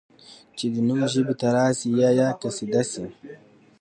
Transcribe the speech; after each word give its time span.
چي 0.57 0.65
دي 0.73 0.81
نوم 0.87 1.01
ژبي 1.13 1.35
ته 1.39 1.47
راسي 1.55 1.89
یا 2.01 2.09
یا 2.19 2.27
قصیده 2.41 2.81
سي 2.91 3.03